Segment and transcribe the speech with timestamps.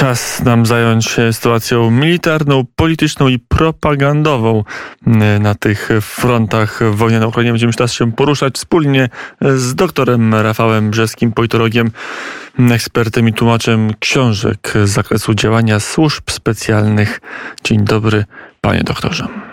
[0.00, 4.64] Czas nam zająć się sytuacją militarną, polityczną i propagandową
[5.40, 7.52] na tych frontach wojny na Ukrainie.
[7.52, 9.08] Będziemy teraz się poruszać wspólnie
[9.40, 11.90] z doktorem Rafałem Brzeskim, politologiem,
[12.70, 17.20] ekspertem i tłumaczem książek z zakresu działania służb specjalnych.
[17.64, 18.24] Dzień dobry,
[18.60, 19.49] panie doktorze.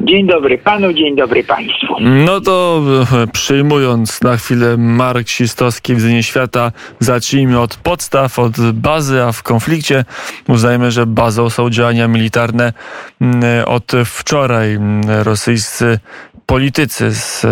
[0.00, 1.94] Dzień dobry panu, dzień dobry państwu.
[2.00, 2.82] No to
[3.22, 10.04] e, przyjmując na chwilę marksistowskie widzenie świata, zacznijmy od podstaw, od bazy, a w konflikcie
[10.48, 12.72] uznajmy, że bazą są działania militarne.
[13.66, 14.78] Od wczoraj
[15.22, 15.98] rosyjscy
[16.52, 17.46] politycy z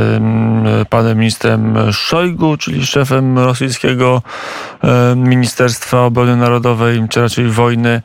[0.90, 4.22] panem ministrem Szojgu, czyli szefem rosyjskiego
[5.16, 8.02] Ministerstwa Obrony Narodowej, czy raczej wojny,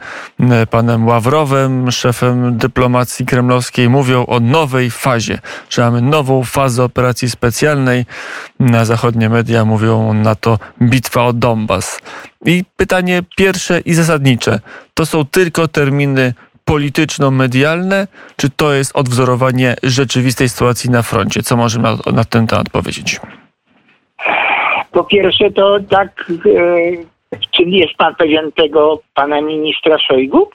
[0.70, 8.06] panem Ławrowem, szefem dyplomacji kremlowskiej, mówią o nowej fazie, że mamy nową fazę operacji specjalnej.
[8.60, 12.00] Na zachodnie media mówią na to bitwa o Donbas.
[12.46, 14.60] I pytanie pierwsze i zasadnicze.
[14.94, 16.34] To są tylko terminy
[16.66, 21.44] polityczno-medialne, czy to jest odwzorowanie rzeczywistej sytuacji na froncie?
[21.44, 23.20] Co możemy na, na ten temat powiedzieć?
[24.92, 30.50] Po pierwsze to tak, e, czy jest pan pewien tego pana ministra Szojgu?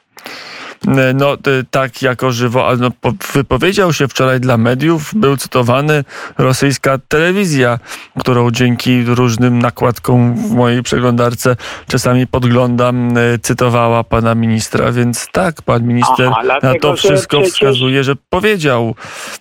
[0.88, 1.36] E, no
[1.70, 2.90] tak jako żywo, no,
[3.34, 6.04] wypowiedział się wczoraj dla mediów, był cytowany
[6.38, 7.78] rosyjska telewizja,
[8.20, 11.56] którą dzięki różnym nakładkom w mojej przeglądarce
[11.88, 17.36] czasami podglądam, e, cytowała pana ministra, więc tak, pan minister Aha, dlatego, na to wszystko
[17.36, 17.54] przecież...
[17.54, 18.94] wskazuje, że powiedział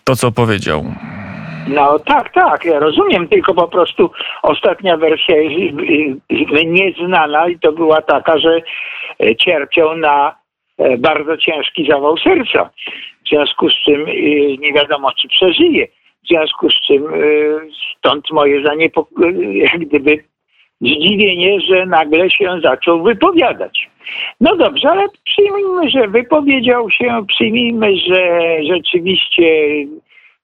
[0.04, 0.86] to, co powiedział.
[1.68, 4.12] No tak, tak, ja rozumiem, tylko po prostu
[4.44, 5.76] ostatnia wersja jest
[6.66, 8.62] nieznana i to była taka, że
[9.20, 10.49] e, cierpiał na E,
[10.98, 12.70] bardzo ciężki zawał serca.
[13.26, 14.14] W związku z czym e,
[14.58, 15.88] nie wiadomo, czy przeżyje.
[16.24, 17.18] W związku z czym e,
[17.98, 20.24] stąd moje zaniepokojenie, jak gdyby
[20.82, 23.90] zdziwienie, że nagle się zaczął wypowiadać.
[24.42, 29.68] No dobrze, ale przyjmijmy, że wypowiedział się, przyjmijmy, że rzeczywiście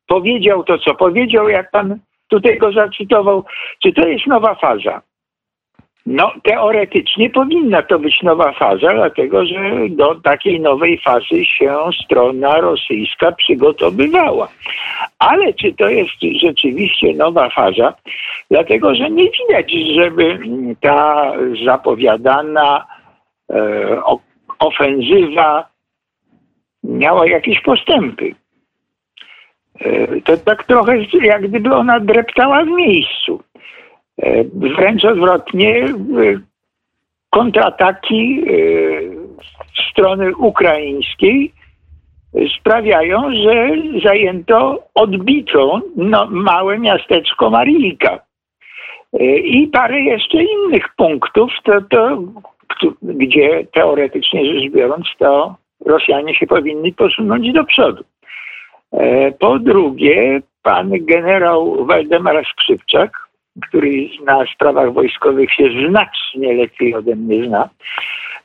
[0.07, 3.43] powiedział to, co powiedział, jak pan tutaj go zacytował.
[3.83, 5.01] Czy to jest nowa faza?
[6.05, 12.57] No, teoretycznie powinna to być nowa faza, dlatego że do takiej nowej fazy się strona
[12.57, 14.47] rosyjska przygotowywała.
[15.19, 16.11] Ale czy to jest
[16.41, 17.93] rzeczywiście nowa faza?
[18.51, 20.39] Dlatego, że nie widać, żeby
[20.81, 21.31] ta
[21.65, 22.85] zapowiadana
[23.51, 24.01] e,
[24.59, 25.69] ofensywa
[26.83, 28.35] miała jakieś postępy.
[29.79, 33.43] E, to tak trochę jak gdyby ona dreptała w miejscu.
[34.21, 35.93] E, wręcz odwrotnie, e,
[37.29, 38.53] kontrataki e,
[39.91, 41.53] strony ukraińskiej
[42.59, 43.69] sprawiają, że
[44.03, 48.19] zajęto, odbito no, małe miasteczko Marijka.
[49.43, 52.23] I parę jeszcze innych punktów, to, to,
[53.01, 55.55] gdzie teoretycznie rzecz biorąc, to
[55.85, 58.03] Rosjanie się powinni posunąć do przodu.
[59.39, 63.24] Po drugie, pan generał Waldemar Skrzypczak
[63.61, 67.69] który na sprawach wojskowych się znacznie lepiej ode mnie zna,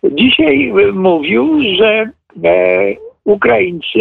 [0.04, 2.10] dzisiaj mówił, że
[2.44, 2.94] e,
[3.24, 3.98] Ukraińcy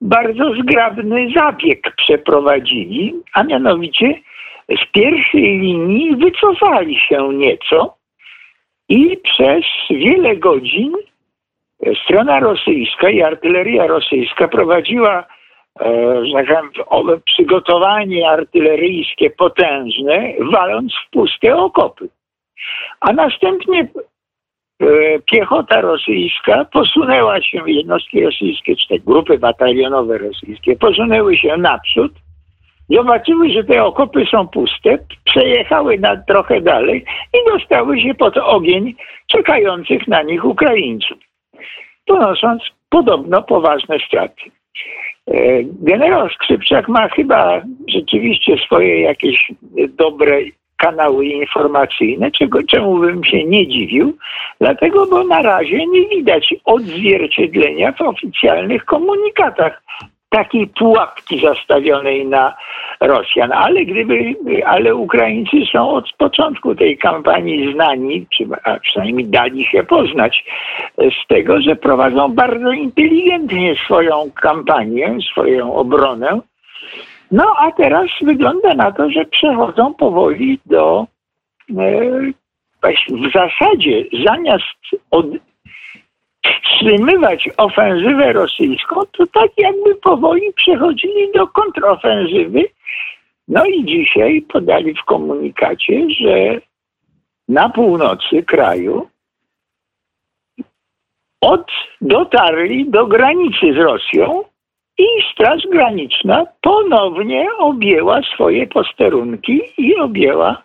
[0.00, 4.14] bardzo zgrabny zabieg przeprowadzili, a mianowicie
[4.68, 7.94] z pierwszej linii wycofali się nieco
[8.88, 10.92] i przez wiele godzin
[12.04, 15.24] strona rosyjska i artyleria rosyjska prowadziła
[15.80, 16.46] E, tak
[17.24, 22.08] przygotowanie artyleryjskie potężne, waląc w puste okopy.
[23.00, 24.86] A następnie e,
[25.30, 32.12] piechota rosyjska posunęła się, jednostki rosyjskie, czy te grupy batalionowe rosyjskie, posunęły się naprzód,
[32.90, 37.04] zobaczyły, że te okopy są puste, przejechały na trochę dalej
[37.34, 38.94] i dostały się pod ogień
[39.26, 41.18] czekających na nich Ukraińców,
[42.06, 44.50] ponosząc podobno poważne straty.
[45.30, 49.52] E, generał Skrzypczak ma chyba rzeczywiście swoje jakieś
[49.88, 50.40] dobre
[50.76, 54.16] kanały informacyjne, czego, czemu bym się nie dziwił,
[54.60, 59.82] dlatego, bo na razie nie widać odzwierciedlenia w oficjalnych komunikatach
[60.32, 62.54] takiej pułapki zastawionej na
[63.00, 63.52] Rosjan.
[63.52, 64.34] Ale gdyby,
[64.66, 70.44] ale Ukraińcy są od początku tej kampanii znani, czy, a przynajmniej dali się poznać
[70.98, 76.40] z tego, że prowadzą bardzo inteligentnie swoją kampanię, swoją obronę.
[77.30, 81.06] No a teraz wygląda na to, że przechodzą powoli do
[81.78, 82.32] e,
[83.10, 84.78] w zasadzie zamiast
[85.10, 85.26] od,
[86.46, 92.64] wstrzymywać ofensywę rosyjską, to tak jakby powoli przechodzili do kontrofensywy.
[93.48, 96.60] No i dzisiaj podali w komunikacie, że
[97.48, 99.08] na północy kraju
[101.40, 101.66] od,
[102.00, 104.44] dotarli do granicy z Rosją
[104.98, 110.62] i Straż Graniczna ponownie objęła swoje posterunki i objęła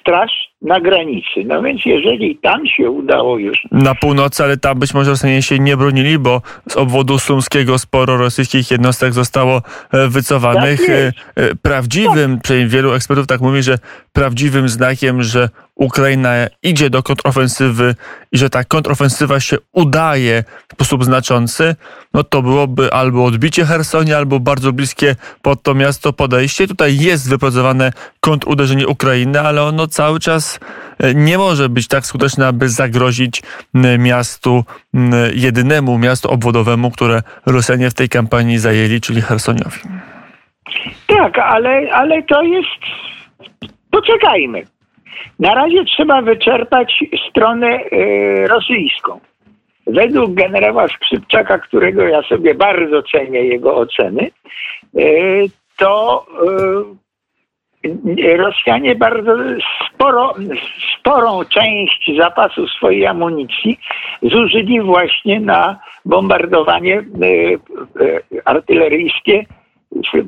[0.00, 1.44] straż na granicy.
[1.46, 3.58] No więc jeżeli tam się udało już...
[3.72, 8.16] Na północy, ale tam być może Rosjanie się nie bronili, bo z obwodu sumskiego sporo
[8.16, 9.62] rosyjskich jednostek zostało
[9.92, 10.80] e, wycofanych.
[10.80, 12.42] Tak e, e, prawdziwym, tak.
[12.42, 13.78] przynajmniej wielu ekspertów tak mówi, że
[14.12, 16.30] prawdziwym znakiem, że Ukraina
[16.62, 17.94] idzie do kontrofensywy
[18.32, 21.76] i że ta kontrofensywa się udaje w sposób znaczący,
[22.14, 26.66] no to byłoby albo odbicie Hersonia, albo bardzo bliskie pod to miasto podejście.
[26.66, 30.60] Tutaj jest wypracowane kontruderzenie Ukrainy, ale ono cały czas
[30.98, 33.42] e, nie może być tak skuteczne, aby zagrozić
[33.98, 34.64] miastu,
[35.34, 39.80] jedynemu miastu obwodowemu, które Rosjanie w tej kampanii zajęli, czyli Hersoniowi.
[41.06, 42.82] Tak, ale, ale to jest.
[43.90, 44.77] Poczekajmy.
[45.38, 49.20] Na razie trzeba wyczerpać stronę y, rosyjską.
[49.86, 54.30] Według generała Skrzypczaka, którego ja sobie bardzo cenię jego oceny,
[54.98, 55.44] y,
[55.76, 56.26] to
[56.94, 56.98] y,
[58.36, 59.36] Rosjanie bardzo
[59.94, 60.34] sporo,
[60.98, 63.78] sporą część zapasu swojej amunicji
[64.22, 67.02] zużyli właśnie na bombardowanie
[68.44, 69.44] artyleryjskie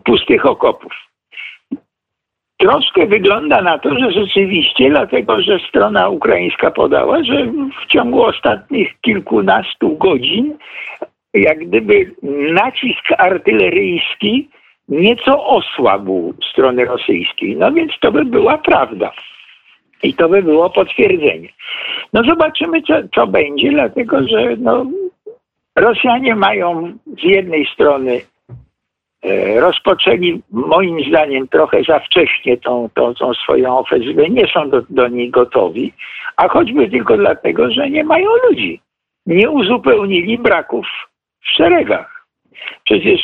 [0.05, 1.10] pustych okopów.
[2.61, 7.47] Troszkę wygląda na to, że rzeczywiście, dlatego że strona ukraińska podała, że
[7.83, 10.59] w ciągu ostatnich kilkunastu godzin,
[11.35, 12.15] jak gdyby
[12.53, 14.49] nacisk artyleryjski
[14.89, 17.57] nieco osłabł strony rosyjskiej.
[17.57, 19.13] No więc to by była prawda.
[20.03, 21.49] I to by było potwierdzenie.
[22.13, 24.87] No zobaczymy, co, co będzie, dlatego że no,
[25.77, 28.21] Rosjanie mają z jednej strony
[29.61, 35.09] rozpoczęli moim zdaniem trochę za wcześnie tą, tą, tą swoją ofensywę, nie są do, do
[35.09, 35.93] niej gotowi,
[36.37, 38.81] a choćby tylko dlatego, że nie mają ludzi.
[39.27, 40.87] Nie uzupełnili braków
[41.41, 42.27] w szeregach.
[42.85, 43.21] Przecież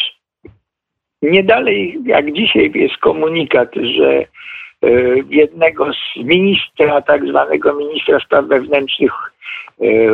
[1.22, 4.26] nie dalej jak dzisiaj jest komunikat, że e,
[5.30, 9.65] jednego z ministra, tak zwanego ministra spraw wewnętrznych E,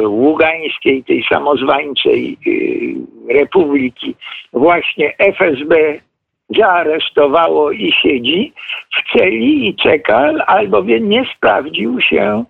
[0.06, 4.14] Ługańskiej, tej samozwańczej e, republiki,
[4.52, 6.00] właśnie FSB
[6.56, 8.52] zaaresztowało i siedzi
[8.94, 12.44] w celi i czeka, albowiem nie sprawdził się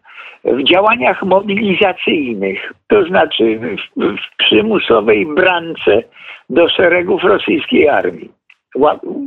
[0.44, 6.02] w działaniach mobilizacyjnych, to znaczy w, w przymusowej brance
[6.50, 8.30] do szeregów rosyjskiej armii.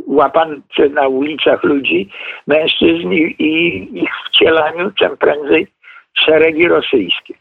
[0.08, 2.10] Łapance na ulicach ludzi,
[2.48, 5.68] mężczyzn i ich wcielaniu czym prędzej
[6.18, 7.34] w szeregi rosyjskie.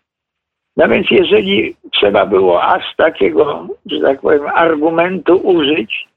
[0.77, 6.09] No więc jeżeli trzeba było aż takiego, że tak powiem, argumentu użyć,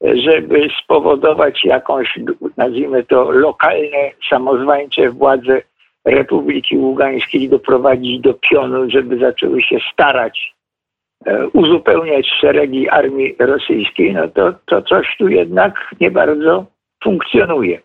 [0.00, 2.18] żeby spowodować jakąś,
[2.56, 5.62] nazwijmy to, lokalne, samozwańcze władze
[6.04, 10.54] Republiki Ługańskiej doprowadzić do pionu, żeby zaczęły się starać
[11.26, 16.66] e, uzupełniać szeregi armii rosyjskiej, no to, to coś tu jednak nie bardzo
[17.04, 17.80] funkcjonuje.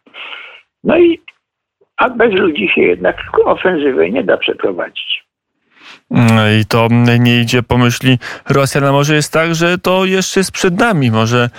[0.84, 1.20] No i
[1.98, 5.19] a bez ludzi się jednak ofensywy nie da przeprowadzić.
[6.60, 6.88] I to
[7.20, 8.20] nie idzie po myśli
[8.50, 11.12] Rosjan, a może jest tak, że to jeszcze jest przed nami.
[11.12, 11.50] Może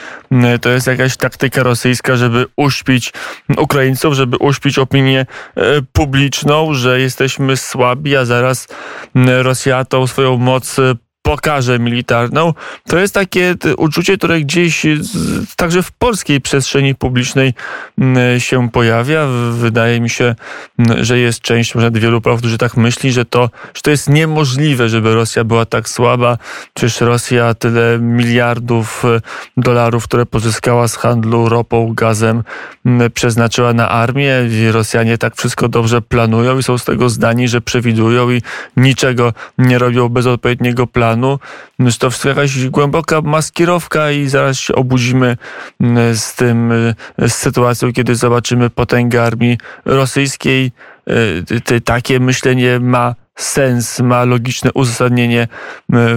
[0.61, 3.13] to jest jakaś taktyka rosyjska, żeby uśpić
[3.59, 5.27] Ukraińców, żeby uśpić opinię
[5.57, 5.63] e,
[5.93, 8.69] publiczną, że jesteśmy słabi, a zaraz
[9.43, 10.77] Rosja tą swoją moc
[11.23, 12.55] pokaże militarną,
[12.87, 14.87] to jest takie uczucie, które gdzieś
[15.57, 17.55] także w polskiej przestrzeni publicznej
[18.39, 19.27] się pojawia.
[19.53, 20.35] Wydaje mi się,
[21.01, 24.89] że jest część, może wielu Polaków, którzy tak myśli, że to, że to jest niemożliwe,
[24.89, 26.39] żeby Rosja była tak słaba.
[26.75, 29.21] Przecież Rosja tyle miliardów e,
[29.57, 32.43] dolarów, które pozyskała z handlu ropą, gazem,
[33.15, 34.35] przeznaczyła na armię.
[34.73, 38.43] Rosjanie tak wszystko dobrze planują i są z tego zdani, że przewidują i
[38.77, 41.10] niczego nie robią bez odpowiedniego planu
[41.79, 45.37] że to wszystko jakaś głęboka maskirowka i zaraz się obudzimy
[45.81, 50.71] mm, z tym, y, z sytuacją, kiedy zobaczymy potęgę armii rosyjskiej.
[51.71, 55.49] Y, takie myślenie ma sens, ma logiczne uzasadnienie y,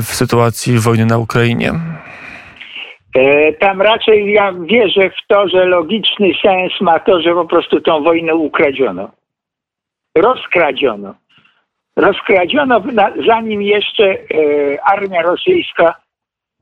[0.02, 1.72] w sytuacji wojny na Ukrainie?
[3.16, 7.82] E, tam raczej ja wierzę w to, że logiczny sens ma to, że po prostu
[7.82, 9.12] tą wojnę ukradziono.
[10.18, 11.16] Rozkradziono
[11.96, 12.84] rozkradziono,
[13.28, 14.18] zanim jeszcze e,
[14.84, 15.96] armia rosyjska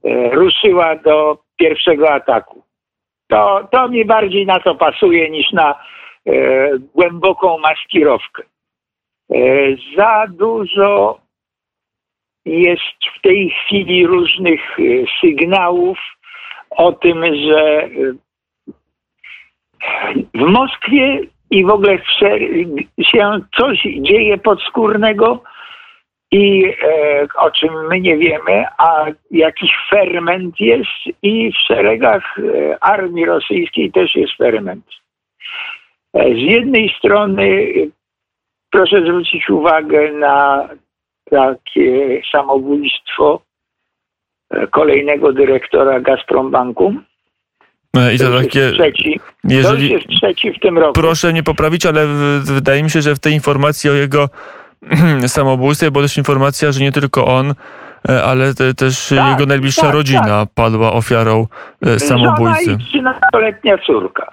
[0.03, 2.63] e, ruszyła do pierwszego ataku.
[3.27, 5.71] To, to mi bardziej na to pasuje niż na
[6.25, 6.33] e,
[6.95, 8.43] głęboką maskirowkę.
[9.97, 11.19] Za dużo
[12.45, 12.81] jest
[13.17, 14.77] w tej chwili różnych
[15.21, 15.97] sygnałów
[16.69, 17.89] o tym, że
[20.33, 21.19] w Moskwie
[21.51, 21.97] i w ogóle
[23.01, 25.43] się coś dzieje podskórnego,
[26.31, 30.89] i e, o czym my nie wiemy, a jakiś ferment jest
[31.21, 34.85] i w szeregach e, armii rosyjskiej też jest ferment.
[36.13, 37.73] E, z jednej strony
[38.71, 40.69] proszę zwrócić uwagę na
[41.29, 43.41] takie samobójstwo
[44.71, 46.93] kolejnego dyrektora Gazprombanku.
[47.93, 48.71] I to, to takie.
[48.71, 49.19] Trzeci.
[49.43, 49.89] Jeżeli...
[49.89, 50.93] To jest trzeci w tym roku.
[50.93, 52.07] Proszę nie poprawić, ale
[52.43, 54.29] wydaje mi się, że w tej informacji o jego
[55.27, 57.53] samobójstwie była też informacja, że nie tylko on,
[58.09, 60.49] e, ale te, też tak, jego najbliższa tak, rodzina tak.
[60.55, 61.47] padła ofiarą
[61.85, 62.77] e, samobójcy.
[62.93, 64.27] Żona i 13-letnia córka.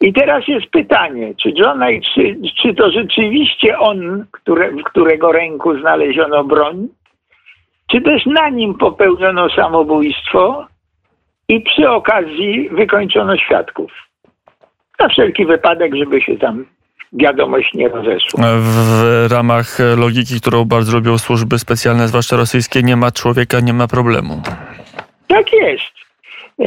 [0.00, 1.80] I teraz jest pytanie, czy John
[2.14, 6.88] czy, czy to rzeczywiście on, które, w którego ręku znaleziono broń,
[7.90, 10.66] czy też na nim popełniono samobójstwo
[11.50, 13.92] i przy okazji wykończono świadków.
[15.00, 16.64] Na wszelki wypadek, żeby się tam
[17.12, 18.44] wiadomość nie rozeszła.
[18.58, 23.88] W ramach logiki, którą bardzo lubią służby specjalne, zwłaszcza rosyjskie, nie ma człowieka, nie ma
[23.88, 24.42] problemu.
[25.28, 25.94] Tak jest.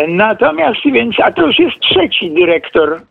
[0.07, 3.01] Natomiast więc, a to już jest trzeci dyrektor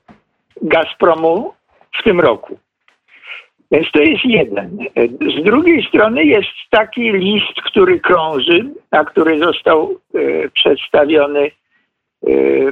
[0.63, 1.53] Gazpromu
[2.01, 2.59] w tym roku.
[3.71, 4.79] Więc to jest jeden.
[5.39, 11.51] Z drugiej strony jest taki list, który krąży, a który został e, przedstawiony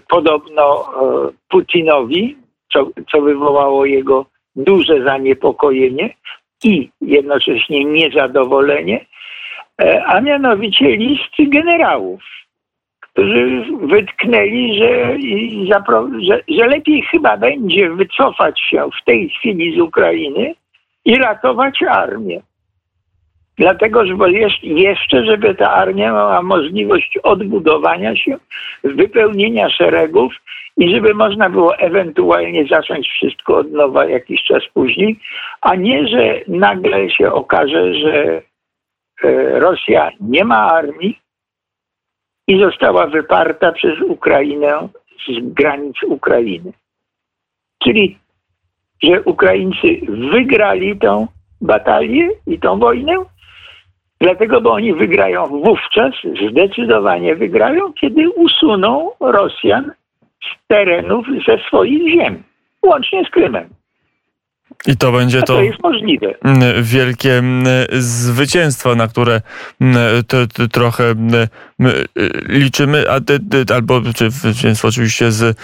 [0.08, 2.36] podobno e, Putinowi,
[2.72, 4.26] co, co wywołało jego
[4.56, 6.14] duże zaniepokojenie
[6.64, 9.06] i jednocześnie niezadowolenie,
[9.82, 12.22] e, a mianowicie list generałów,
[13.00, 15.16] którzy wytknęli, że,
[16.26, 20.54] że, że lepiej chyba będzie wycofać się w tej chwili z Ukrainy
[21.04, 22.40] i ratować armię.
[23.60, 24.14] Dlatego, że
[24.62, 28.36] jeszcze, żeby ta armia miała możliwość odbudowania się,
[28.84, 30.32] wypełnienia szeregów
[30.76, 35.16] i żeby można było ewentualnie zacząć wszystko od nowa jakiś czas później,
[35.60, 38.42] a nie, że nagle się okaże, że
[39.22, 41.18] e, Rosja nie ma armii
[42.48, 44.88] i została wyparta przez Ukrainę
[45.28, 46.72] z granic Ukrainy.
[47.82, 48.18] Czyli,
[49.02, 50.00] że Ukraińcy
[50.32, 51.26] wygrali tą
[51.60, 53.14] batalię i tą wojnę,
[54.20, 56.14] dlatego, bo oni wygrają wówczas,
[56.50, 59.92] zdecydowanie wygrają, kiedy usuną Rosjan
[60.40, 62.42] z terenów ze swoich ziem,
[62.82, 63.79] łącznie z Krymem.
[64.86, 65.60] I to będzie to,
[66.82, 67.42] wielkie
[67.92, 69.40] zwycięstwo, na które
[70.72, 71.14] trochę
[72.48, 73.20] liczymy, a,
[73.74, 75.58] albo czy zwycięstwo oczywiście z,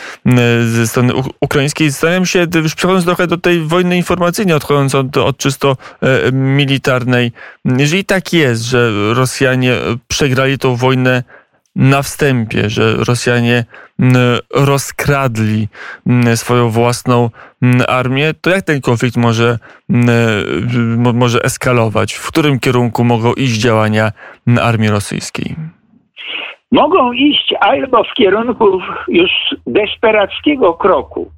[0.66, 1.90] ze strony ukraińskiej.
[1.90, 7.32] Zastanawiam się, już przechodząc trochę do tej wojny informacyjnej, odchodząc od, od czysto e, militarnej,
[7.64, 9.74] jeżeli tak jest, że Rosjanie
[10.08, 11.22] przegrali tą wojnę
[11.76, 13.64] na wstępie, że Rosjanie
[14.54, 15.68] rozkradli
[16.34, 17.30] swoją własną
[17.88, 19.58] armię, to jak ten konflikt może,
[21.14, 22.14] może eskalować?
[22.14, 24.12] W którym kierunku mogą iść działania
[24.62, 25.56] armii rosyjskiej?
[26.72, 29.30] Mogą iść albo w kierunku już
[29.66, 31.30] desperackiego kroku,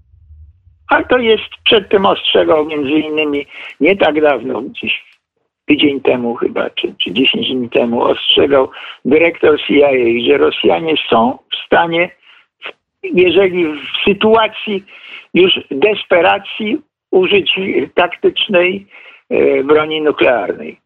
[0.89, 3.47] a to jest przed tym ostrzegał między innymi
[3.81, 5.08] nie tak dawno, gdzieś
[5.69, 8.71] tydzień temu chyba, czy, czy 10 dni temu ostrzegał
[9.05, 9.91] dyrektor CIA,
[10.27, 12.11] że Rosjanie są w stanie,
[13.03, 14.85] jeżeli w sytuacji
[15.35, 16.79] już desperacji,
[17.11, 17.55] użyć
[17.95, 18.87] taktycznej
[19.31, 20.79] e, broni nuklearnej.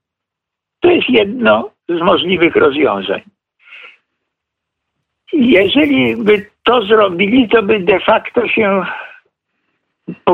[0.80, 3.20] To jest jedno z możliwych rozwiązań.
[5.32, 8.82] Jeżeli by to zrobili, to by de facto się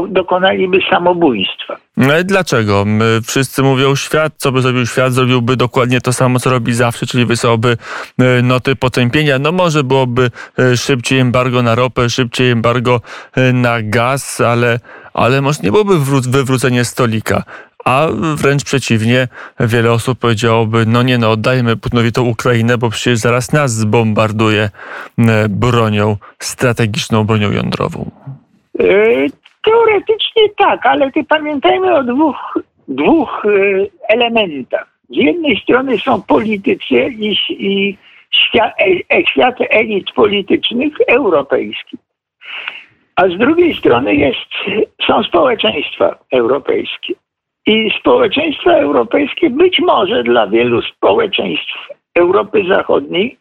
[0.08, 1.76] dokonaliby samobójstwa.
[1.96, 2.84] No i dlaczego?
[3.26, 7.26] Wszyscy mówią, świat, co by zrobił świat, zrobiłby dokładnie to samo, co robi zawsze, czyli
[7.26, 7.76] wysłałby
[8.18, 9.38] e, noty potępienia.
[9.38, 13.00] No może byłoby e, szybciej embargo na ropę, szybciej embargo
[13.36, 14.80] e, na gaz, ale,
[15.14, 15.98] ale może nie byłoby
[16.30, 17.42] wywrócenie stolika.
[17.84, 19.28] A wręcz przeciwnie,
[19.60, 24.70] wiele osób powiedziałoby, no nie no, oddajmy Putinowi tą Ukrainę, bo przecież zaraz nas zbombarduje
[25.48, 28.10] bronią, strategiczną bronią jądrową.
[29.68, 32.58] Teoretycznie tak, ale ty pamiętajmy o dwóch,
[32.88, 34.86] dwóch y, elementach.
[35.10, 37.96] Z jednej strony są politycy i, i
[38.30, 42.00] świat, e, e, świat elit politycznych europejskich.
[43.16, 44.50] A z drugiej strony jest,
[45.06, 47.14] są społeczeństwa europejskie.
[47.66, 53.38] I społeczeństwa europejskie być może dla wielu społeczeństw Europy Zachodniej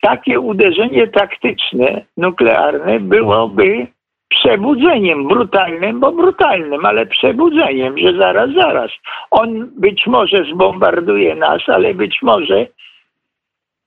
[0.00, 3.86] takie uderzenie taktyczne, nuklearne byłoby
[4.32, 8.90] przebudzeniem brutalnym, bo brutalnym, ale przebudzeniem, że zaraz, zaraz.
[9.30, 12.66] On być może zbombarduje nas, ale być może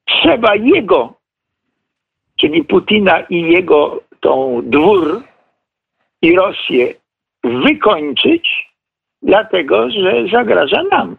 [0.05, 1.13] trzeba jego,
[2.39, 5.23] czyli Putina i jego tą dwór
[6.21, 6.93] i Rosję
[7.43, 8.69] wykończyć,
[9.21, 11.17] dlatego że zagraża nam.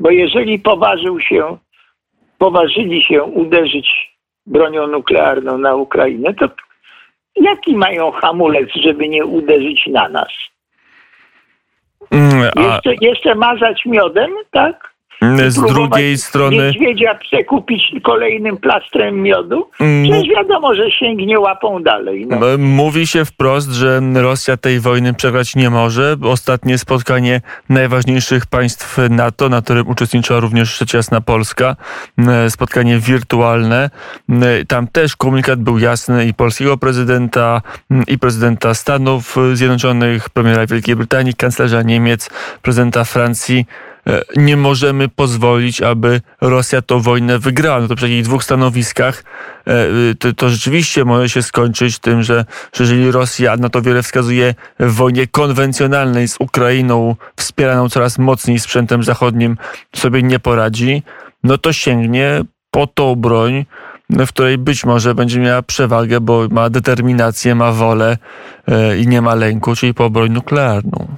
[0.00, 1.58] Bo jeżeli poważył się,
[2.38, 6.48] poważyli się uderzyć bronią nuklearną na Ukrainę, to
[7.40, 10.28] jaki mają hamulec, żeby nie uderzyć na nas?
[12.10, 14.94] Mm, a Jeszcze, jeszcze mazać miodem, tak?
[15.48, 16.56] Z próbować drugiej strony.
[16.56, 19.70] Niedźwiedzia przekupić kolejnym plastrem miodu?
[19.80, 22.26] Mm, Przecież wiadomo, że sięgnie łapą dalej.
[22.26, 22.38] No.
[22.58, 26.16] Mówi się wprost, że Rosja tej wojny przegrać nie może.
[26.22, 31.76] Ostatnie spotkanie najważniejszych państw NATO, na którym uczestniczyła również rzecz jasna Polska,
[32.18, 33.90] m, spotkanie wirtualne.
[34.68, 37.62] Tam też komunikat był jasny i polskiego prezydenta,
[38.08, 42.30] i prezydenta Stanów Zjednoczonych, premiera Wielkiej Brytanii, kanclerza Niemiec,
[42.62, 43.66] prezydenta Francji.
[44.08, 47.80] E, Nie możemy pozwolić, aby Rosja tą wojnę wygrała.
[47.80, 49.24] No to przy takich dwóch stanowiskach
[49.66, 49.74] e,
[50.18, 54.54] to, to rzeczywiście może się skończyć tym, że, że jeżeli Rosja, na to wiele wskazuje,
[54.80, 59.56] w wojnie konwencjonalnej z Ukrainą, wspieraną coraz mocniej sprzętem zachodnim,
[59.96, 61.02] sobie nie poradzi,
[61.44, 63.66] no to sięgnie po tą broń,
[64.10, 68.16] w której być może będzie miała przewagę, bo ma determinację, ma wolę
[68.68, 71.08] e, i nie ma lęku, czyli po broń nuklearną.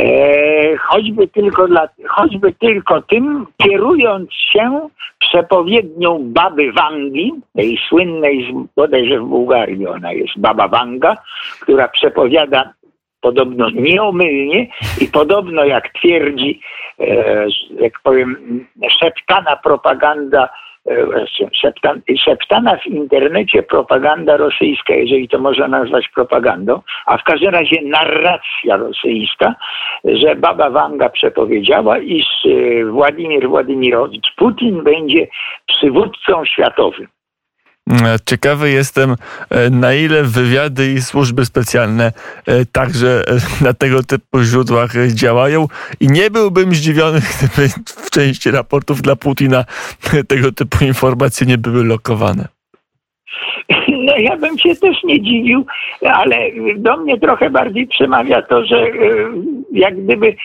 [0.00, 4.88] E, choćby, tylko dla, choćby tylko tym, kierując się
[5.18, 11.16] przepowiednią baby Wangi, tej słynnej, bodajże w Bułgarii ona jest, baba Wanga,
[11.60, 12.72] która przepowiada
[13.20, 14.66] podobno nieomylnie
[15.00, 16.60] i podobno jak twierdzi,
[17.00, 17.46] e,
[17.80, 18.36] jak powiem,
[19.00, 20.48] szeptana propaganda,
[20.86, 21.26] e,
[21.62, 27.82] szeptan, szeptana w internecie propaganda rosyjska, jeżeli to można nazwać propagandą, a w każdym razie
[27.82, 29.54] narracja rosyjska,
[30.04, 35.26] że baba Wanga przepowiedziała, iż e, Władimir Władimirowicz Putin będzie
[35.66, 37.08] przywódcą światowym.
[37.90, 39.16] E, Ciekawy jestem,
[39.50, 42.12] e, na ile wywiady i służby specjalne
[42.46, 45.66] e, także e, na tego typu źródłach działają
[46.00, 49.64] i nie byłbym zdziwiony, gdyby w części raportów dla Putina
[50.28, 52.48] tego typu informacje nie były lokowane.
[53.88, 55.66] No ja bym się też nie dziwił,
[56.02, 56.36] ale
[56.76, 58.86] do mnie trochę bardziej przemawia to, że
[59.72, 60.36] jak gdyby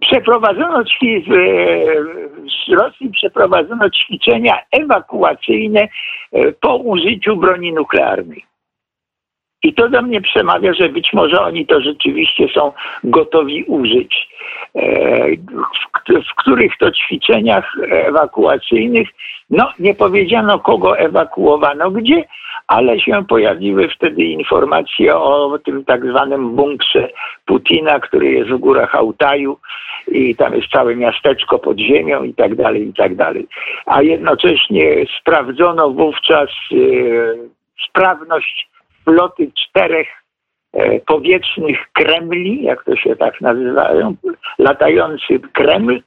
[0.00, 1.24] przeprowadzono ćwi-
[2.66, 5.88] z Rosji przeprowadzono ćwiczenia ewakuacyjne
[6.32, 8.44] e, po użyciu broni nuklearnej.
[9.62, 12.72] I to do mnie przemawia, że być może oni to rzeczywiście są
[13.04, 14.28] gotowi użyć.
[14.74, 15.26] E,
[16.08, 19.08] w których to ćwiczeniach ewakuacyjnych,
[19.50, 22.24] no nie powiedziano kogo ewakuowano gdzie,
[22.66, 27.08] ale się pojawiły wtedy informacje o tym tak zwanym bunkrze
[27.44, 29.58] Putina, który jest w górach Altaju
[30.08, 33.46] i tam jest całe miasteczko pod ziemią i tak dalej, i tak dalej.
[33.86, 36.76] A jednocześnie sprawdzono wówczas e,
[37.88, 38.68] sprawność
[39.04, 40.08] floty czterech
[41.06, 44.14] powietrznych Kremli, jak to się tak nazywają,
[44.58, 46.00] latający Kreml,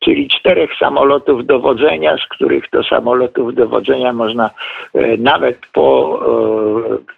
[0.00, 4.50] czyli czterech samolotów dowodzenia, z których to samolotów dowodzenia można
[4.94, 6.18] e, nawet po
[6.92, 7.16] e,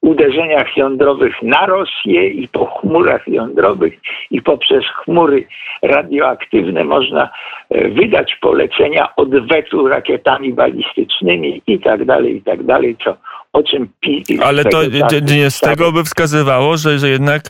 [0.00, 3.94] uderzeniach jądrowych na Rosję i po chmurach jądrowych
[4.30, 5.46] i poprzez chmury
[5.82, 7.28] radioaktywne można
[7.70, 13.16] e, wydać polecenia odwetu rakietami balistycznymi i tak dalej, i tak dalej, co
[13.54, 14.82] o czym pi- Ale to
[15.20, 17.42] d- nie z tego by wskazywało, że, że jednak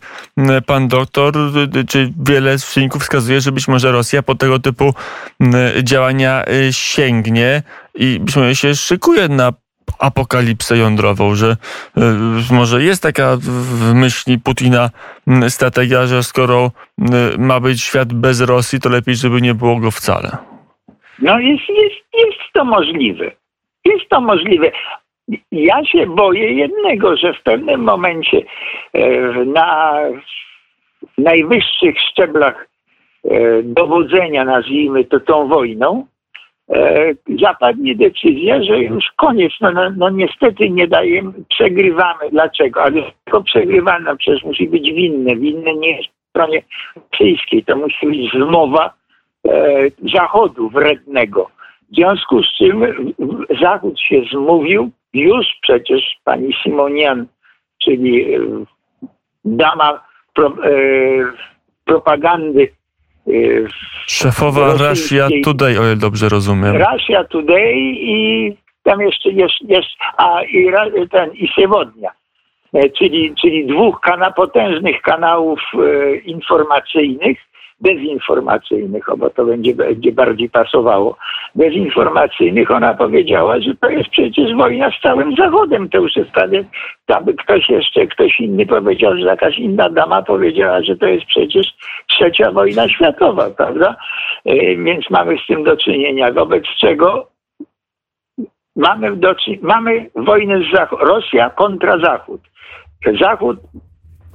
[0.66, 1.32] pan doktor,
[1.76, 4.94] y, czy wiele z czynników wskazuje, że być może Rosja po tego typu
[5.82, 7.62] działania y, sięgnie
[7.94, 9.52] i być może się szykuje na
[9.98, 11.56] apokalipsę jądrową, że
[12.50, 14.90] y, może jest taka w- myśli Putina
[15.48, 16.70] strategia, że skoro
[17.34, 20.36] y, ma być świat bez Rosji, to lepiej, żeby nie było go wcale.
[21.18, 23.30] No jest, jest, jest to możliwe.
[23.84, 24.70] Jest to możliwe.
[25.52, 28.42] Ja się boję jednego, że w pewnym momencie
[28.92, 30.00] e, na
[31.18, 32.68] najwyższych szczeblach
[33.24, 36.06] e, dowodzenia, nazwijmy to tą wojną,
[36.70, 39.52] e, zapadnie decyzja, że już koniec.
[39.60, 42.30] No, no, no niestety nie dajemy, przegrywamy.
[42.30, 42.82] Dlaczego?
[42.82, 45.36] Ale tylko przegrywamy, no przecież musi być winny.
[45.36, 46.62] Winny nie jest po stronie
[47.12, 47.64] rosyjskiej.
[47.64, 48.94] To musi być zmowa
[49.48, 49.50] e,
[50.14, 51.50] Zachodu wrednego.
[51.94, 52.82] W związku z czym
[53.60, 57.26] Zachód się zmówił, już przecież pani Simonian,
[57.84, 58.38] czyli e,
[59.44, 60.04] dama
[60.34, 60.70] pro, e,
[61.84, 62.68] propagandy
[63.26, 63.32] e,
[64.06, 66.76] Szefowa Russia Today, o ile dobrze rozumiem.
[66.76, 68.52] Russia Today i
[68.82, 70.70] tam jeszcze jest, jest a i
[71.10, 72.10] ten i Siewodnia,
[72.72, 77.38] e, czyli, czyli dwóch kana, potężnych kanałów e, informacyjnych
[77.80, 81.16] dezinformacyjnych, bo to będzie, będzie bardziej pasowało,
[81.54, 85.88] dezinformacyjnych, ona powiedziała, że to jest przecież wojna z całym Zachodem.
[85.88, 86.64] To już jest prawie,
[87.06, 91.66] tam ktoś jeszcze, ktoś inny powiedział, że jakaś inna dama powiedziała, że to jest przecież
[92.10, 93.96] trzecia wojna światowa, prawda?
[94.44, 97.28] E, więc mamy z tym do czynienia, wobec czego
[98.76, 102.40] mamy, do, mamy wojnę z Zachód, Rosja kontra Zachód.
[103.20, 103.58] Zachód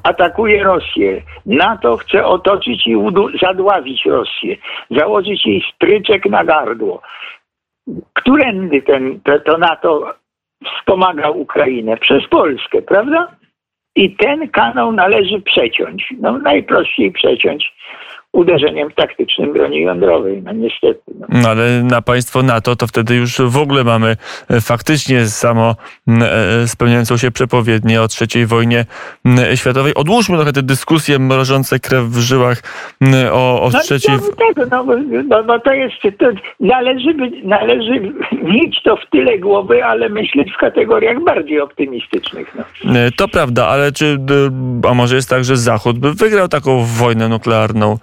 [0.03, 1.21] atakuje Rosję.
[1.45, 2.95] NATO chce otoczyć i
[3.41, 4.55] zadławić Rosję,
[4.91, 7.01] założyć jej stryczek na gardło.
[8.13, 10.13] Którędy ten, to, to NATO
[10.65, 11.97] wspomaga Ukrainę?
[11.97, 13.27] Przez Polskę, prawda?
[13.95, 16.13] I ten kanał należy przeciąć.
[16.19, 17.73] No, najprościej przeciąć
[18.33, 20.41] uderzeniem taktycznym broni jądrowej.
[20.41, 21.01] No niestety.
[21.19, 21.27] No.
[21.29, 21.49] no.
[21.49, 24.15] ale na państwo NATO to wtedy już w ogóle mamy
[24.49, 25.75] e, faktycznie samo
[26.07, 28.85] e, spełniającą się przepowiednię o trzeciej wojnie
[29.55, 29.93] światowej.
[29.95, 32.61] Odłóżmy trochę te dyskusje mrożące krew w żyłach
[33.31, 34.15] o, o no, trzeciej...
[34.15, 34.85] No, tak, no,
[35.27, 36.25] no, no to jest, to
[36.59, 37.13] należy,
[37.43, 38.13] należy
[38.43, 42.55] mieć to w tyle głowy, ale myśleć w kategoriach bardziej optymistycznych.
[42.83, 42.99] No.
[42.99, 44.17] E, to prawda, ale czy,
[44.89, 47.97] a może jest tak, że Zachód by wygrał taką wojnę nuklearną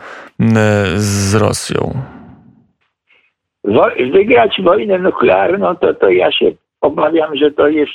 [0.97, 1.95] z Rosją?
[4.13, 7.93] Wygrać wojnę nuklearną, to, to ja się obawiam, że to jest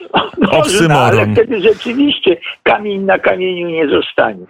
[0.50, 1.18] Oksymoron.
[1.20, 4.46] ale wtedy rzeczywiście kamień na kamieniu nie zostanie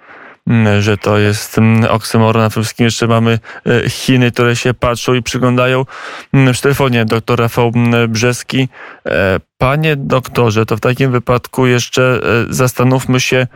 [0.80, 2.42] że to jest oksymoron.
[2.42, 5.84] Na wszystkim jeszcze mamy e, Chiny, które się patrzą i przyglądają.
[6.32, 7.72] W telefonie doktor Rafał
[8.08, 8.68] Brzeski.
[9.06, 12.18] E, panie doktorze, to w takim wypadku jeszcze e,
[12.48, 13.46] zastanówmy się,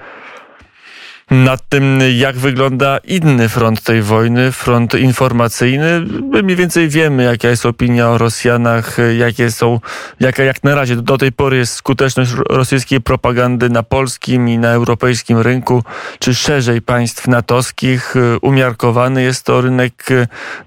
[1.32, 6.00] nad tym, jak wygląda inny front tej wojny, front informacyjny.
[6.30, 9.80] My mniej więcej wiemy, jaka jest opinia o Rosjanach, jakie są,
[10.20, 14.68] jaka jak na razie do tej pory jest skuteczność rosyjskiej propagandy na polskim i na
[14.68, 15.84] europejskim rynku,
[16.18, 18.14] czy szerzej państw natowskich.
[18.42, 20.06] Umiarkowany jest to rynek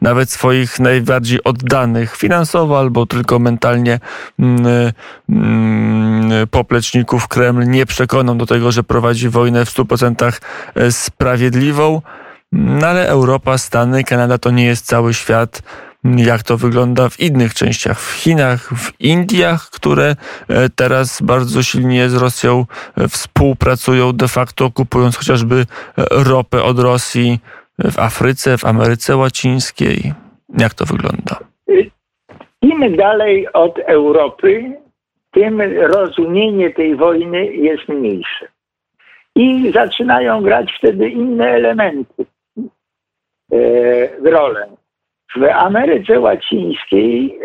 [0.01, 3.99] nawet swoich najbardziej oddanych finansowo albo tylko mentalnie
[4.39, 4.91] mm,
[5.29, 10.54] mm, popleczników Kreml nie przekonał do tego, że prowadzi wojnę w 100% E,
[10.89, 12.01] sprawiedliwą,
[12.51, 15.61] no ale Europa, Stany, Kanada to nie jest cały świat.
[16.03, 20.15] Jak to wygląda w innych częściach, w Chinach, w Indiach, które e,
[20.75, 22.65] teraz bardzo silnie z Rosją
[22.97, 25.65] e, współpracują, de facto kupując chociażby
[26.11, 27.39] ropę od Rosji
[27.79, 30.13] w Afryce, w Ameryce Łacińskiej.
[30.57, 31.39] Jak to wygląda?
[32.61, 34.71] Im dalej od Europy,
[35.31, 38.54] tym rozumienie tej wojny jest mniejsze
[39.35, 42.25] i zaczynają grać wtedy inne elementy
[44.19, 44.67] w e, rolę.
[45.35, 47.39] W Ameryce Łacińskiej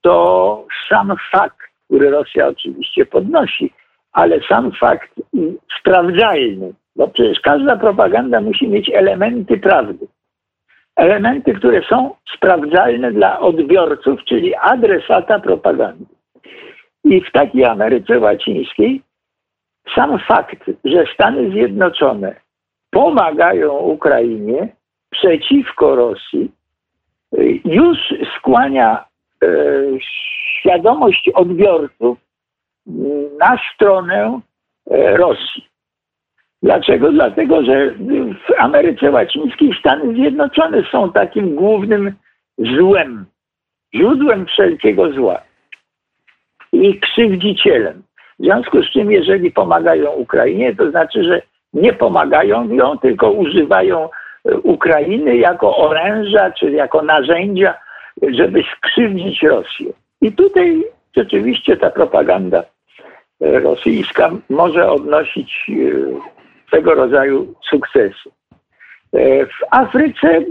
[0.00, 3.72] to sam fakt, który Rosja oczywiście podnosi,
[4.12, 5.10] ale sam fakt
[5.80, 10.06] sprawdzalny, bo przecież każda propaganda musi mieć elementy prawdy.
[10.96, 16.04] Elementy, które są sprawdzalne dla odbiorców, czyli adresata propagandy.
[17.04, 19.02] I w takiej Ameryce Łacińskiej
[19.94, 22.34] sam fakt, że Stany Zjednoczone
[22.90, 24.68] pomagają Ukrainie
[25.10, 26.52] przeciwko Rosji,
[27.38, 27.98] y, już
[28.38, 29.04] skłania
[29.44, 29.98] y,
[30.60, 32.90] świadomość odbiorców y,
[33.40, 34.40] na stronę
[35.16, 35.70] Rosji.
[36.62, 37.12] Dlaczego?
[37.12, 37.90] Dlatego, że
[38.48, 42.14] w Ameryce Łacińskiej Stany Zjednoczone są takim głównym
[42.58, 43.26] złem,
[43.94, 45.42] źródłem wszelkiego zła
[46.72, 48.02] i krzywdzicielem.
[48.40, 54.08] W związku z czym, jeżeli pomagają Ukrainie, to znaczy, że nie pomagają ją, tylko używają
[54.44, 57.74] e, Ukrainy jako oręża, czy jako narzędzia,
[58.22, 59.92] żeby skrzywdzić Rosję.
[60.20, 60.84] I tutaj
[61.16, 62.62] rzeczywiście ta propaganda
[63.40, 68.30] e, rosyjska może odnosić e, tego rodzaju sukcesy.
[69.12, 70.44] W Afryce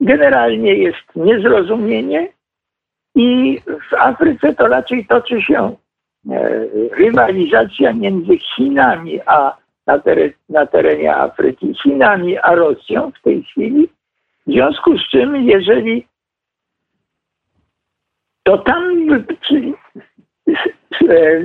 [0.00, 2.28] generalnie jest niezrozumienie
[3.14, 5.85] i w Afryce to raczej toczy się E,
[6.92, 13.88] rywalizacja między Chinami a na, teren, na terenie Afryki, Chinami a Rosją w tej chwili.
[14.46, 16.06] W związku z czym, jeżeli
[18.42, 19.08] to tam
[21.08, 21.42] e,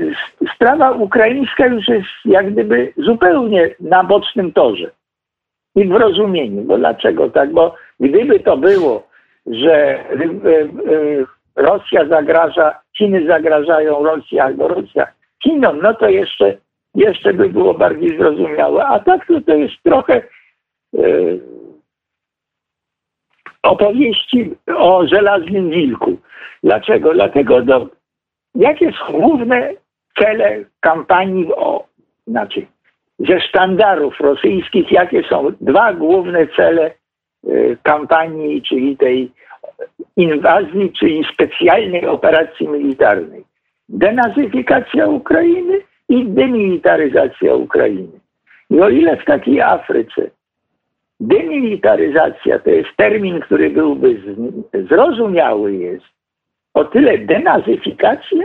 [0.55, 4.91] sprawa ukraińska już jest jak gdyby zupełnie na bocznym torze
[5.75, 6.61] i w rozumieniu.
[6.61, 7.53] Bo dlaczego tak?
[7.53, 9.07] Bo gdyby to było,
[9.45, 10.25] że e,
[11.55, 15.07] Rosja zagraża, Chiny zagrażają Rosji albo Rosja
[15.43, 16.57] Chinom, no to jeszcze,
[16.95, 18.85] jeszcze by było bardziej zrozumiałe.
[18.85, 20.21] A tak to, to jest trochę
[20.97, 21.01] e,
[23.63, 26.17] opowieści o żelaznym wilku.
[26.63, 27.13] Dlaczego?
[27.13, 27.87] Dlatego, do,
[28.55, 29.73] jakie są główne
[30.19, 31.87] cele kampanii, o,
[32.27, 32.65] znaczy
[33.19, 36.91] ze sztandarów rosyjskich, jakie są dwa główne cele
[37.47, 39.31] y, kampanii, czyli tej
[40.17, 43.43] inwazji, czyli specjalnej operacji militarnej.
[43.89, 48.19] Denazyfikacja Ukrainy i demilitaryzacja Ukrainy.
[48.69, 50.31] I o ile w takiej Afryce
[51.21, 54.21] demilitaryzacja to jest termin, który byłby
[54.89, 56.05] zrozumiały jest,
[56.73, 58.43] o tyle denazyfikacja,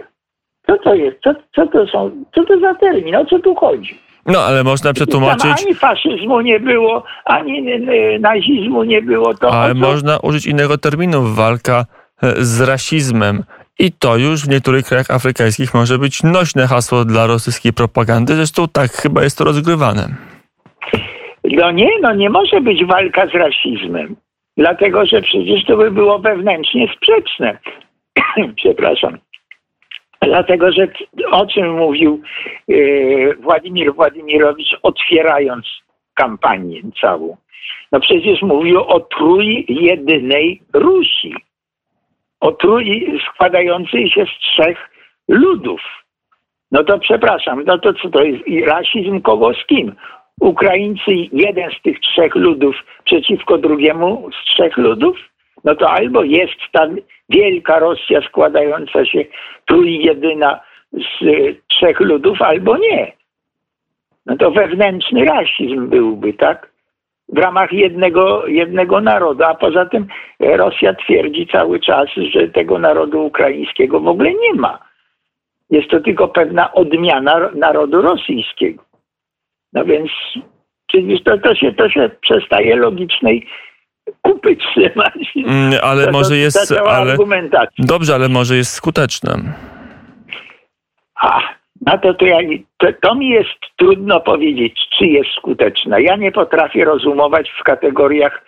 [0.67, 1.17] co to jest?
[1.25, 2.25] Co, co to są?
[2.35, 3.17] Co to za termin?
[3.17, 3.99] O co tu chodzi?
[4.27, 5.43] No, ale można przetłumaczyć.
[5.43, 7.63] Tam ani faszyzmu nie było, ani
[8.21, 9.35] nazizmu nie było.
[9.35, 11.23] To ale można użyć innego terminu.
[11.23, 11.87] Walka
[12.23, 13.45] e, z rasizmem.
[13.79, 18.35] I to już w niektórych krajach afrykańskich może być nośne hasło dla rosyjskiej propagandy.
[18.35, 20.09] Zresztą tak chyba jest to rozgrywane.
[21.45, 24.17] No nie, no nie może być walka z rasizmem.
[24.57, 27.59] Dlatego, że przecież to by było wewnętrznie sprzeczne.
[28.57, 29.19] Przepraszam.
[30.27, 30.89] Dlatego, że
[31.31, 32.23] o czym mówił
[32.69, 35.67] yy, Władimir Władimirowicz, otwierając
[36.15, 37.37] kampanię całą?
[37.93, 41.35] No przecież mówił o trójjedynej Rusi.
[42.41, 44.91] O trój składającej się z trzech
[45.29, 45.81] ludów.
[46.73, 48.45] No to przepraszam, no to co to jest?
[48.67, 49.95] Rasizm kogo z kim?
[50.41, 55.17] Ukraińcy jeden z tych trzech ludów przeciwko drugiemu z trzech ludów?
[55.67, 56.87] No to albo jest ta
[57.29, 59.25] wielka Rosja składająca się
[59.67, 60.61] trójjedyna
[60.93, 61.25] z
[61.69, 63.13] trzech ludów, albo nie.
[64.27, 66.71] No to wewnętrzny rasizm byłby, tak?
[67.29, 70.07] W ramach jednego, jednego narodu, a poza tym
[70.41, 74.79] Rosja twierdzi cały czas, że tego narodu ukraińskiego w ogóle nie ma.
[75.71, 78.85] Jest to tylko pewna odmiana narodu rosyjskiego.
[79.73, 80.11] No więc
[81.25, 83.47] to, to, się, to się przestaje logicznej
[84.23, 85.33] kupy trzymać.
[85.37, 86.75] Mm, ale to, może jest.
[86.89, 87.17] Ale,
[87.79, 89.37] dobrze, ale może jest skuteczne.
[91.23, 91.41] A,
[91.87, 92.39] no to, to, ja,
[92.79, 96.01] to, to mi jest trudno powiedzieć, czy jest skuteczna.
[96.01, 98.45] Ja nie potrafię rozumować w kategoriach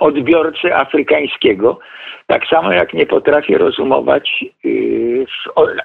[0.00, 1.78] odbiorcy afrykańskiego,
[2.26, 5.26] tak samo jak nie potrafię rozumować, y,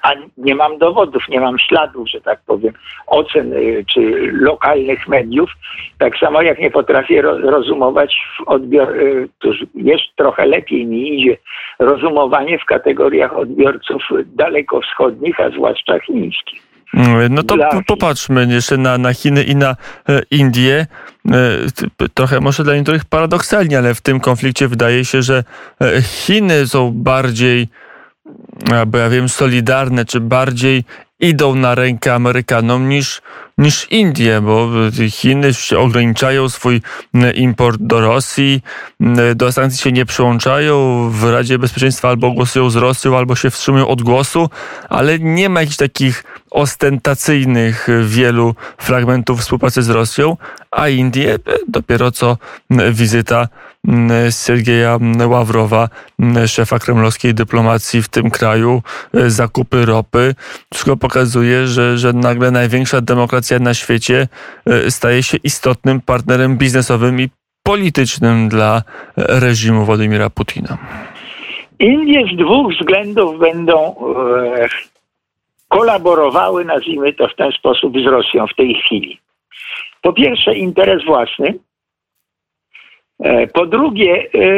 [0.02, 2.74] a nie mam dowodów, nie mam śladów, że tak powiem,
[3.06, 4.00] ocen y, czy
[4.32, 5.50] lokalnych mediów,
[5.98, 9.28] tak samo jak nie potrafię rozumować w odbior, y,
[9.74, 11.36] jeszcze trochę lepiej mi idzie
[11.78, 16.73] rozumowanie w kategoriach odbiorców dalekowschodnich, a zwłaszcza chińskich.
[17.30, 19.76] No to popatrzmy jeszcze na, na Chiny i na
[20.08, 20.86] e, Indie.
[21.32, 25.44] E, trochę może dla niektórych paradoksalnie, ale w tym konflikcie wydaje się, że
[25.80, 27.68] e, Chiny są bardziej,
[28.86, 30.84] bo ja wiem, solidarne, czy bardziej
[31.20, 33.22] idą na rękę Amerykanom niż,
[33.58, 34.68] niż Indie, bo
[35.10, 36.82] Chiny ograniczają swój
[37.34, 38.62] import do Rosji,
[39.34, 43.88] do sankcji się nie przyłączają, w Radzie Bezpieczeństwa albo głosują z Rosją, albo się wstrzymują
[43.88, 44.50] od głosu,
[44.88, 50.36] ale nie ma jakichś takich ostentacyjnych wielu fragmentów współpracy z Rosją,
[50.70, 51.38] a Indie
[51.68, 52.36] dopiero co
[52.92, 53.48] wizyta
[54.30, 55.88] Sergeja Ławrowa,
[56.46, 58.82] szefa kremlowskiej dyplomacji w tym kraju,
[59.26, 60.34] zakupy ropy.
[60.72, 64.28] Wszystko pokazuje, że, że nagle największa demokracja na świecie
[64.66, 67.28] e, staje się istotnym partnerem biznesowym i
[67.62, 68.82] politycznym dla
[69.16, 70.78] reżimu Władimira Putina.
[71.78, 73.94] Indie z dwóch względów będą
[74.56, 74.68] e,
[75.68, 79.18] kolaborowały, nazwijmy to w ten sposób, z Rosją w tej chwili.
[80.02, 81.54] Po pierwsze, interes własny.
[83.20, 84.50] E, po drugie, e,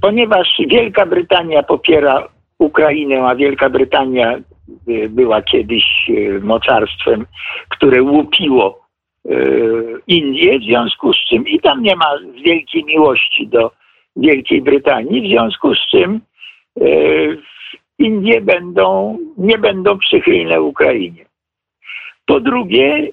[0.00, 4.42] ponieważ Wielka Brytania popiera Ukrainę, a Wielka Brytania e,
[5.08, 6.10] była kiedyś
[6.42, 7.26] mocarstwem,
[7.68, 8.80] które łupiło
[10.06, 13.70] Indię, w związku z czym i tam nie ma wielkiej miłości do
[14.16, 16.20] Wielkiej Brytanii, w związku z czym
[17.98, 21.24] Indie będą, nie będą przychylne Ukrainie.
[22.26, 23.08] Po drugie,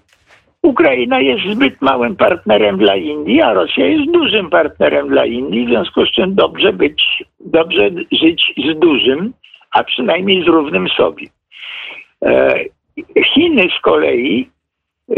[0.62, 5.70] Ukraina jest zbyt małym partnerem dla Indii, a Rosja jest dużym partnerem dla Indii, w
[5.70, 9.34] związku z czym dobrze być, dobrze żyć z dużym,
[9.72, 11.28] a przynajmniej z równym sobie.
[12.26, 12.60] E,
[13.34, 14.50] Chiny z kolei,
[15.10, 15.16] e,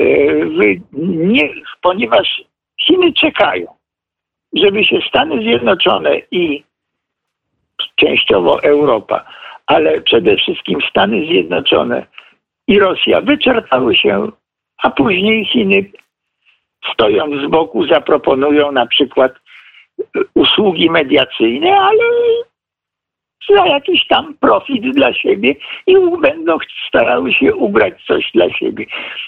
[0.93, 1.49] nie,
[1.81, 2.41] ponieważ
[2.81, 3.67] Chiny czekają,
[4.53, 6.63] żeby się Stany Zjednoczone i
[7.95, 9.25] częściowo Europa,
[9.65, 12.05] ale przede wszystkim Stany Zjednoczone
[12.67, 14.31] i Rosja wyczerpały się
[14.83, 15.91] a później Chiny
[16.93, 19.31] stojąc z boku zaproponują na przykład
[20.33, 22.03] usługi mediacyjne, ale
[23.49, 25.55] za jakiś tam profit dla siebie
[25.87, 28.85] i będą starały się ubrać coś dla siebie.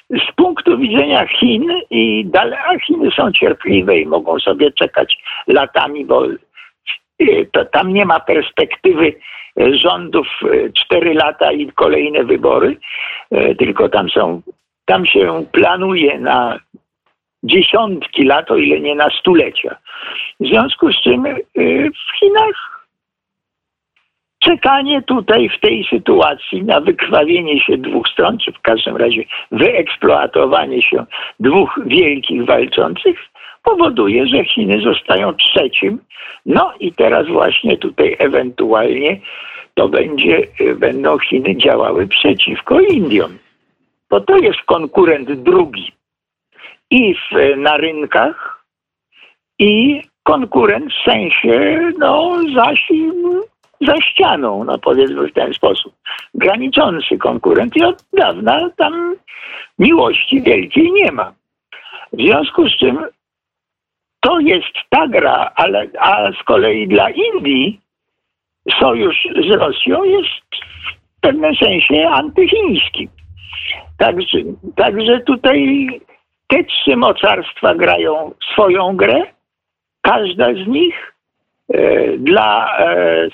[0.10, 6.06] Z punktu widzenia Chin i dalej, a Chiny są cierpliwe i mogą sobie czekać latami,
[6.06, 6.28] bo
[7.22, 9.14] y, to, tam nie ma perspektywy
[9.58, 10.28] rządów
[10.74, 12.78] 4 y, lata i kolejne wybory,
[13.34, 14.42] y, tylko tam są
[14.86, 16.60] tam się planuje na
[17.44, 19.78] dziesiątki lat, o ile nie na stulecia.
[20.40, 21.42] W związku z czym y,
[21.90, 22.81] w Chinach
[24.42, 30.82] czekanie tutaj w tej sytuacji na wykrwawienie się dwóch stron, czy w każdym razie wyeksploatowanie
[30.82, 31.06] się
[31.40, 33.20] dwóch wielkich walczących,
[33.64, 36.00] powoduje, że Chiny zostają trzecim.
[36.46, 39.20] No i teraz właśnie tutaj ewentualnie
[39.74, 43.38] to będzie, y, będą Chiny działały przeciwko Indiom.
[44.10, 45.92] Bo to jest konkurent drugi
[46.92, 48.66] i w, na rynkach,
[49.60, 52.92] i konkurent w sensie, no, zaś
[53.88, 55.94] za ścianą, no powiedzmy w ten sposób.
[56.34, 59.16] Graniczący konkurent i od dawna tam
[59.80, 61.34] miłości wielkiej nie ma.
[62.14, 63.00] W związku z czym
[64.20, 67.80] to jest ta gra, ale, a z kolei dla Indii
[68.80, 70.30] sojusz z Rosją jest
[71.18, 73.10] w pewnym sensie antychiński.
[73.98, 74.38] Także,
[74.76, 75.88] także tutaj
[76.48, 79.24] te trzy mocarstwa grają swoją grę.
[80.02, 81.14] Każda z nich
[81.74, 83.30] e, dla e,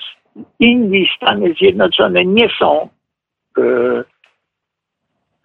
[0.60, 2.88] Indii Stany Zjednoczone nie są
[3.58, 3.62] e,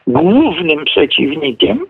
[0.07, 1.85] głównym przeciwnikiem,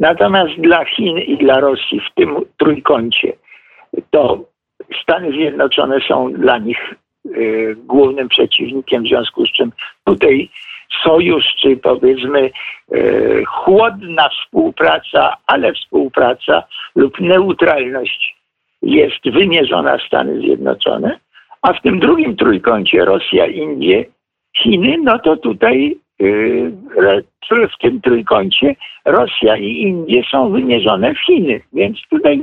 [0.00, 3.32] natomiast dla Chin i dla Rosji w tym trójkącie
[4.10, 4.44] to
[5.02, 6.94] Stany Zjednoczone są dla nich
[7.26, 7.30] e,
[7.74, 9.72] głównym przeciwnikiem, w związku z czym
[10.04, 10.50] tutaj
[11.02, 13.00] sojusz, czy powiedzmy e,
[13.44, 16.62] chłodna współpraca, ale współpraca
[16.94, 18.36] lub neutralność
[18.82, 21.18] jest wymierzona w Stany Zjednoczone,
[21.64, 24.04] a w tym drugim trójkącie Rosja, Indie,
[24.62, 31.60] Chiny, no to tutaj e, w tym trójkącie Rosja i Indie są wymierzone w Chiny,
[31.72, 32.40] więc tutaj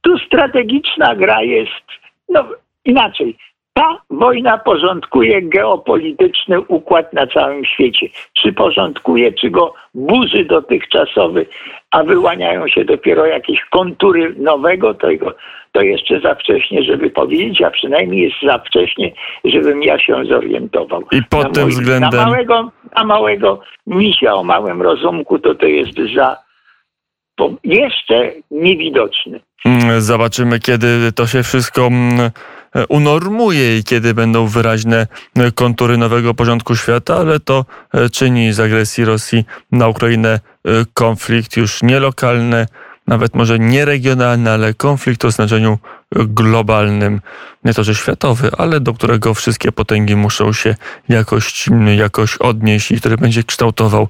[0.00, 1.86] tu strategiczna gra jest,
[2.28, 2.44] no
[2.84, 3.36] inaczej,
[3.74, 8.06] ta wojna porządkuje geopolityczny układ na całym świecie.
[8.42, 11.46] Czy porządkuje, czy go burzy dotychczasowy,
[11.90, 15.08] a wyłaniają się dopiero jakieś kontury nowego, to,
[15.72, 19.12] to jeszcze za wcześnie, żeby powiedzieć, a przynajmniej jest za wcześnie,
[19.44, 21.02] żebym ja się zorientował.
[21.12, 22.10] I pod na tym względem...
[22.20, 26.44] Na małego, na małego misia o małym rozumku to to jest za
[27.64, 29.40] jeszcze niewidoczny.
[29.64, 32.30] Mm, zobaczymy, kiedy to się wszystko mm,
[32.88, 35.06] unormuje i kiedy będą wyraźne
[35.54, 41.56] kontury nowego porządku świata, ale to e, czyni z agresji Rosji na Ukrainę e, konflikt
[41.56, 42.66] już nie lokalny,
[43.06, 45.78] nawet może nie regionalny, ale konflikt o znaczeniu
[46.12, 47.20] globalnym,
[47.64, 50.74] nie to że światowy, ale do którego wszystkie potęgi muszą się
[51.08, 54.08] jakoś, jakoś odnieść i który będzie kształtował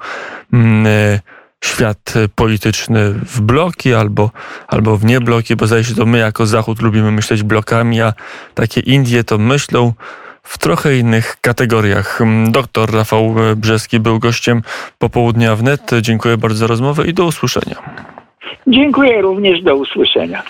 [0.53, 1.20] mm, e,
[1.64, 4.31] świat polityczny w bloki albo,
[4.68, 8.12] albo w niebloki, bo zdaje się, to my jako Zachód lubimy myśleć blokami, a
[8.55, 9.92] takie Indie to myślą
[10.42, 12.20] w trochę innych kategoriach.
[12.48, 14.62] Doktor Rafał Brzeski był gościem
[14.98, 15.90] popołudnia wnet.
[16.00, 17.77] Dziękuję bardzo za rozmowę i do usłyszenia.
[18.66, 20.42] Dziękuję również, do usłyszenia.